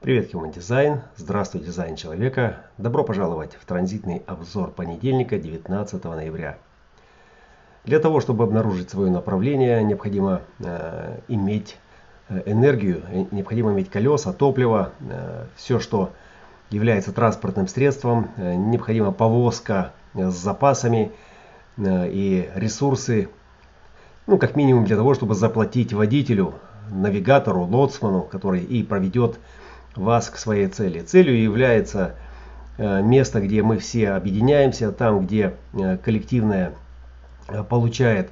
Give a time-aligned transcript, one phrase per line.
[0.00, 1.00] Привет, Human Design!
[1.14, 2.64] Здравствуй, дизайн человека!
[2.78, 6.56] Добро пожаловать в транзитный обзор понедельника, 19 ноября.
[7.84, 11.76] Для того, чтобы обнаружить свое направление, необходимо э, иметь
[12.30, 16.12] э, энергию, э, необходимо иметь колеса, топливо, э, все, что
[16.70, 21.12] является транспортным средством, э, необходима повозка с запасами
[21.76, 23.28] э, и ресурсы,
[24.26, 26.54] ну, как минимум для того, чтобы заплатить водителю,
[26.90, 29.38] навигатору, лоцману, который и проведет
[29.96, 31.00] вас к своей цели.
[31.00, 32.14] Целью является
[32.78, 36.72] э, место, где мы все объединяемся, там, где э, коллективное
[37.48, 38.30] э, получает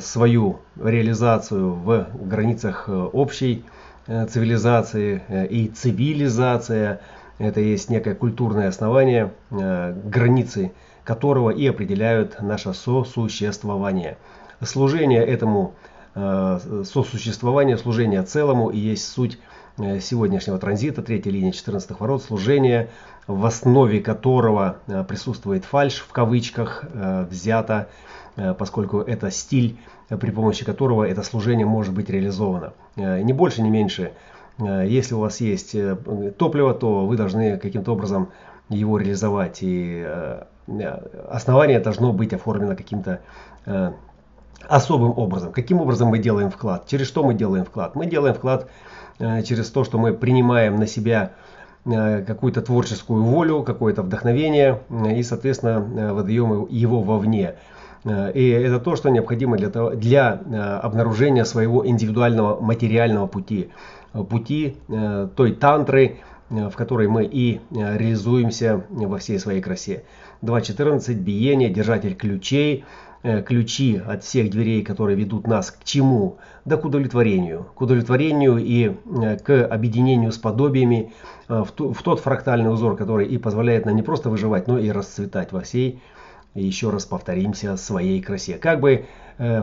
[0.00, 3.64] свою реализацию в границах общей
[4.08, 7.00] цивилизации и цивилизация.
[7.38, 10.72] Это есть некое культурное основание, границы
[11.04, 14.18] которого и определяют наше сосуществование.
[14.60, 15.74] Служение этому
[16.12, 19.38] сосуществованию, служение целому и есть суть
[19.78, 22.90] сегодняшнего транзита, третьей линии 14 ворот, служение,
[23.26, 27.88] в основе которого э, присутствует фальш в кавычках, э, взято,
[28.56, 32.72] поскольку это стиль, при помощи которого это служение может быть реализовано.
[32.94, 34.12] Не больше, не меньше.
[34.60, 35.74] Если у вас есть
[36.36, 38.28] топливо, то вы должны каким-то образом
[38.68, 39.58] его реализовать.
[39.62, 40.06] И
[41.28, 43.22] основание должно быть оформлено каким-то
[44.68, 45.50] особым образом.
[45.50, 46.86] Каким образом мы делаем вклад?
[46.86, 47.96] Через что мы делаем вклад?
[47.96, 51.32] Мы делаем вклад Э, через то, что мы принимаем на себя
[51.84, 55.80] э, какую-то творческую волю, какое-то вдохновение э, и, соответственно,
[56.14, 57.54] выдаем его вовне.
[58.04, 60.30] И это то, что необходимо для, того, для
[60.82, 63.70] обнаружения своего индивидуального материального пути.
[64.30, 64.76] Пути
[65.36, 66.18] той тантры,
[66.50, 70.04] в которой мы и реализуемся во всей своей красе.
[70.42, 71.14] 2.14.
[71.14, 72.84] Биение, держатель ключей–
[73.24, 76.36] Э, ключи от всех дверей, которые ведут нас к чему?
[76.64, 77.66] Да к удовлетворению.
[77.74, 81.12] К удовлетворению и э, к объединению с подобиями
[81.48, 85.50] э, в тот фрактальный узор, который и позволяет нам не просто выживать, но и расцветать
[85.50, 86.00] во всей,
[86.54, 88.54] еще раз повторимся, своей красе.
[88.54, 89.06] Как бы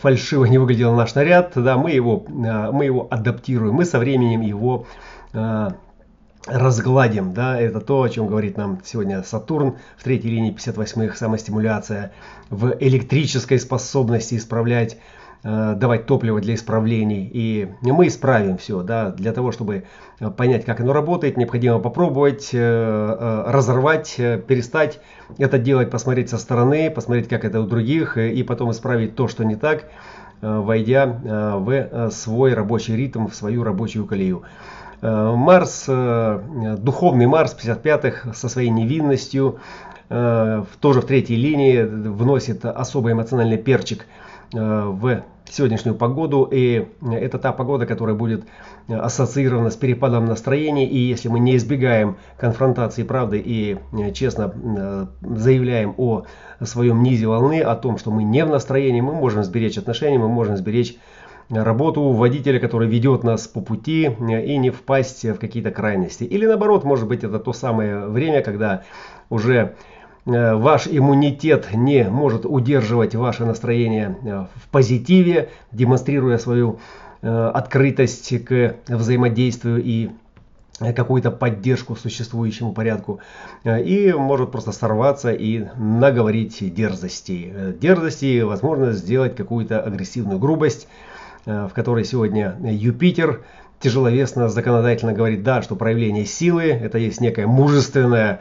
[0.00, 4.86] фальшиво не выглядел наш наряд, да, мы его, мы его адаптируем, мы со временем его
[6.48, 12.12] разгладим, да, это то, о чем говорит нам сегодня Сатурн в третьей линии 58-х, самостимуляция,
[12.50, 14.98] в электрической способности исправлять,
[15.44, 19.84] э, давать топливо для исправлений, и мы исправим все, да, для того, чтобы
[20.36, 25.00] понять, как оно работает, необходимо попробовать, э, э, разорвать, перестать
[25.36, 29.44] это делать, посмотреть со стороны, посмотреть, как это у других, и потом исправить то, что
[29.44, 29.84] не так,
[30.40, 34.44] войдя в свой рабочий ритм, в свою рабочую колею.
[35.00, 39.58] Э, Марс, э, духовный Марс 55-х со своей невинностью,
[40.08, 44.06] э, тоже в третьей линии вносит особый эмоциональный перчик
[44.50, 46.48] в сегодняшнюю погоду.
[46.50, 48.44] И это та погода, которая будет
[48.88, 50.86] ассоциирована с перепадом настроений.
[50.86, 53.76] И если мы не избегаем конфронтации правды и
[54.14, 56.24] честно заявляем о
[56.62, 60.28] своем низе волны, о том, что мы не в настроении, мы можем сберечь отношения, мы
[60.30, 60.96] можем сберечь
[61.50, 66.24] работу водителя, который ведет нас по пути и не впасть в какие-то крайности.
[66.24, 68.84] Или наоборот, может быть это то самое время, когда
[69.30, 69.74] уже
[70.26, 76.80] э, ваш иммунитет не может удерживать ваше настроение э, в позитиве, демонстрируя свою
[77.22, 80.10] э, открытость к взаимодействию и
[80.94, 83.18] какую-то поддержку существующему порядку
[83.64, 87.52] и может просто сорваться и наговорить дерзости.
[87.80, 91.16] Дерзости, возможно, сделать какую-то агрессивную грубость, Э,
[91.48, 93.42] в которой сегодня Юпитер
[93.80, 98.40] тяжеловесно законодательно говорит, да, что проявление силы, это есть некое мужественное,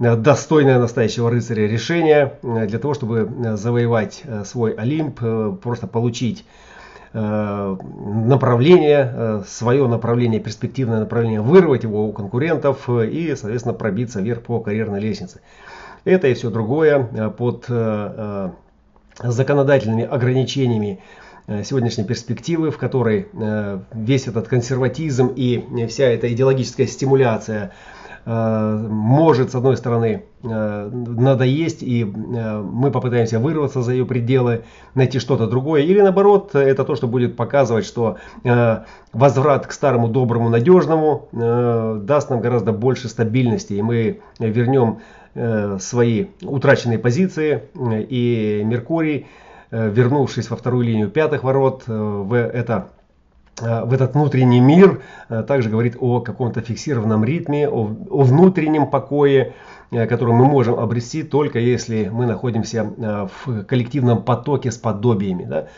[0.00, 5.20] э, достойное настоящего рыцаря решение э, для того, чтобы завоевать свой Олимп,
[5.60, 6.44] просто получить
[7.14, 15.00] направление, свое направление, перспективное направление, вырвать его у конкурентов и, соответственно, пробиться вверх по карьерной
[15.00, 15.40] лестнице.
[16.04, 17.64] Это и все другое под
[19.22, 21.27] законодательными ограничениями Э,
[21.64, 27.72] сегодняшней перспективы, в которой э, весь этот консерватизм и вся эта идеологическая стимуляция
[28.26, 34.62] э, может, с одной стороны, надоесть, и мы попытаемся вырваться за ее пределы,
[34.94, 38.18] найти что-то другое, или наоборот, это то, что будет показывать, что
[39.12, 44.98] возврат к старому, доброму, надежному даст нам гораздо больше стабильности, и мы вернем
[45.80, 52.88] свои утраченные позиции, и Меркурий Э, вернувшись во вторую линию пятых ворот, э, в, это,
[53.60, 59.54] э, в этот внутренний мир, также говорит о каком-то фиксированном ритме, о, о внутреннем покое,
[59.90, 62.84] который мы можем обрести только если мы находимся
[63.44, 65.44] в коллективном потоке с подобиями.
[65.44, 65.68] Да?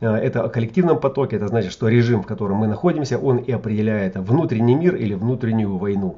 [0.00, 4.16] это о коллективном потоке, это значит, что режим, в котором мы находимся, он и определяет
[4.16, 6.16] внутренний мир или внутреннюю войну.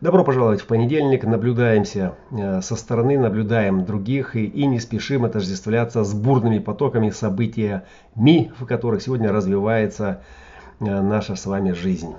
[0.00, 1.24] Добро пожаловать в понедельник.
[1.24, 7.84] Наблюдаемся э, со стороны, наблюдаем других и, и не спешим отождествляться с бурными потоками события
[8.14, 10.22] ми, в которых сегодня развивается
[10.78, 12.14] э, наша с вами жизнь.